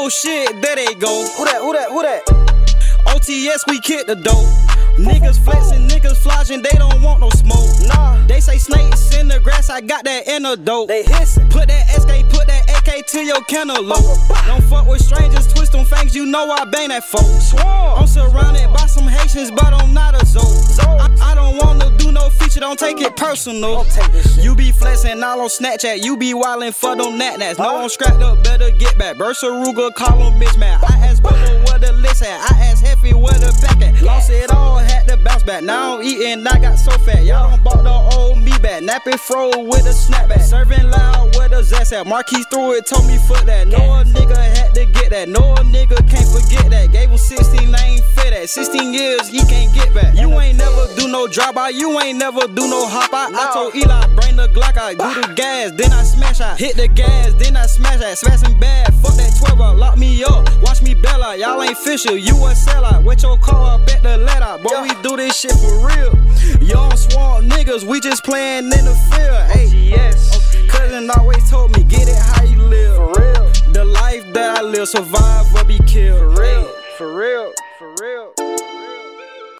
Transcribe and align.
Oh 0.00 0.08
shit, 0.08 0.62
there 0.62 0.76
they 0.76 0.94
go. 0.94 1.26
Who 1.36 1.44
that? 1.44 1.58
Who 1.60 1.72
that? 1.72 1.90
Who 1.90 2.02
that? 2.02 2.22
OTS, 3.10 3.66
we 3.66 3.80
kick 3.80 4.06
the 4.06 4.14
dough. 4.14 4.46
Niggas 4.94 5.42
flexing, 5.42 5.88
niggas 5.88 6.16
flogging, 6.18 6.62
they 6.62 6.70
don't 6.78 7.02
want 7.02 7.18
no 7.18 7.30
smoke. 7.30 7.66
Nah. 7.88 8.24
They 8.28 8.38
say 8.38 8.58
snakes 8.58 9.12
in 9.18 9.26
the 9.26 9.40
grass, 9.40 9.68
I 9.70 9.80
got 9.80 10.04
that 10.04 10.28
antidote. 10.28 10.86
They 10.86 11.02
hissing. 11.02 11.48
Put 11.48 11.66
that 11.66 11.88
SK, 11.90 12.30
put 12.30 12.46
that 12.46 12.70
AK 12.78 13.06
to 13.08 13.24
your 13.24 13.42
cantaloupe. 13.44 14.22
Don't 14.46 14.62
fuck 14.70 14.86
with 14.86 15.02
strangers, 15.02 15.52
twist 15.52 15.72
them 15.72 15.84
fangs, 15.84 16.14
you 16.14 16.26
know 16.26 16.48
I 16.48 16.64
bang 16.64 16.90
that 16.90 17.02
folk. 17.02 17.26
Swarm. 17.42 17.98
I'm 17.98 18.06
surrounded 18.06 18.72
by 18.72 18.86
some 18.86 19.08
Haitians, 19.08 19.50
but 19.50 19.74
I'm 19.74 19.87
don't 22.68 22.78
take 22.78 23.00
it 23.00 23.16
personal. 23.16 23.84
Take. 23.84 24.44
You 24.44 24.54
be 24.54 24.72
flexing 24.72 25.22
all 25.22 25.40
on 25.40 25.48
Snapchat, 25.48 26.04
you 26.04 26.18
be 26.18 26.34
wildin' 26.34 26.74
for 26.74 26.94
them 26.94 27.16
nat 27.16 27.38
nats. 27.38 27.58
No, 27.58 27.78
I'm 27.78 27.88
scrapped 27.88 28.20
up, 28.20 28.44
better 28.44 28.70
get 28.72 28.98
back. 28.98 29.16
Bersa 29.16 29.48
Ruger, 29.48 29.94
call 29.94 30.18
them 30.18 30.38
mismatch. 30.38 30.84
I 30.84 31.06
asked 31.06 31.22
Bubba 31.22 31.66
where 31.66 31.78
the 31.78 31.92
list 31.94 32.22
at, 32.22 32.52
I 32.52 32.58
asked 32.64 32.84
Heffy 32.84 33.14
where 33.14 33.32
the 33.32 33.56
pack 33.62 33.80
at. 33.80 34.02
Lost 34.02 34.28
it 34.30 34.50
all, 34.50 34.76
had 34.76 35.08
to 35.08 35.16
bounce 35.16 35.44
back. 35.44 35.62
Now 35.62 35.96
I'm 35.96 36.04
eating, 36.04 36.46
I 36.46 36.58
got 36.58 36.76
so 36.76 36.90
fat. 36.98 37.24
Y'all 37.24 37.48
don't 37.48 37.64
bought 37.64 37.84
the 37.84 38.16
old 38.16 38.38
me 38.38 38.52
back. 38.58 38.82
Napping 38.82 39.16
fro 39.16 39.48
with 39.64 39.86
a 39.86 39.96
snapback. 39.96 40.42
Serving 40.42 40.90
loud 40.90 41.36
with 41.36 41.52
a 41.52 41.64
zest 41.64 41.94
at. 41.94 42.06
Marquis 42.06 42.44
threw 42.50 42.74
it, 42.74 42.84
told 42.84 43.06
me 43.06 43.16
foot 43.16 43.46
that. 43.46 43.66
No 43.66 43.78
a 43.78 44.04
nigga 44.04 44.36
had 44.36 44.74
to 44.74 44.84
get 44.84 45.10
that. 45.10 45.28
No 45.30 45.54
a 45.54 45.64
nigga 45.64 45.96
can't 46.08 46.28
forget 46.28 46.70
that. 46.70 46.92
Gave 46.92 47.08
him 47.08 47.16
16, 47.16 47.74
I 47.74 47.78
ain't 47.86 48.04
fit 48.04 48.30
that. 48.30 48.50
16 48.50 48.92
years, 48.92 49.28
he 49.28 49.38
can't 49.46 49.67
no 51.18 51.26
drop 51.26 51.56
out, 51.56 51.74
you 51.74 51.98
ain't 52.00 52.16
never 52.16 52.46
do 52.46 52.68
no 52.70 52.86
hop 52.86 53.12
out. 53.12 53.34
I 53.34 53.52
told 53.52 53.74
Eli, 53.74 54.06
bring 54.14 54.36
the 54.36 54.46
Glock 54.54 54.76
out, 54.76 54.92
do 54.92 55.20
the 55.20 55.34
gas, 55.34 55.72
then 55.72 55.92
I 55.92 56.04
smash 56.04 56.40
out. 56.40 56.56
Hit 56.58 56.76
the 56.76 56.86
gas, 56.86 57.34
then 57.34 57.56
I 57.56 57.66
smash 57.66 58.00
out. 58.00 58.16
Smashing 58.16 58.58
bad, 58.60 58.94
fuck 59.02 59.14
that 59.16 59.34
12 59.36 59.60
out, 59.60 59.76
lock 59.78 59.98
me 59.98 60.22
up, 60.22 60.46
watch 60.62 60.80
me 60.80 60.94
bail 60.94 61.22
out. 61.22 61.38
Y'all 61.38 61.60
ain't 61.60 61.76
fisher, 61.76 62.16
you 62.16 62.34
a 62.46 62.54
sellout. 62.54 63.02
With 63.02 63.24
your 63.24 63.36
car, 63.38 63.80
I 63.80 63.84
bet 63.84 64.02
the 64.04 64.16
let 64.16 64.42
out. 64.42 64.62
Boy, 64.62 64.82
we 64.82 64.90
do 65.02 65.16
this 65.16 65.36
shit 65.36 65.52
for 65.52 65.88
real. 65.88 66.14
Young 66.62 66.94
swamp 66.96 67.46
niggas, 67.50 67.82
we 67.82 67.98
just 67.98 68.22
playing 68.22 68.66
in 68.66 68.84
the 68.84 68.96
field. 69.10 69.50
Hey, 69.50 69.66
Yes. 69.74 70.54
cousin 70.68 71.10
always 71.18 71.50
told 71.50 71.76
me, 71.76 71.82
get 71.82 72.06
it 72.08 72.16
how 72.16 72.44
you 72.44 72.62
live. 72.62 72.94
For 72.94 73.20
real. 73.20 73.72
The 73.72 73.84
life 73.84 74.24
that 74.34 74.58
I 74.58 74.62
live, 74.62 74.88
survive 74.88 75.52
or 75.52 75.64
be 75.64 75.78
killed. 75.80 76.18
For 76.20 76.28
real. 76.28 76.38
Hey. 76.38 76.62
For 76.62 76.68
real. 76.68 76.77